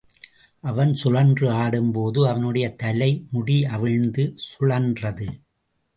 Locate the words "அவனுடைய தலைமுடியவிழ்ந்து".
2.27-4.25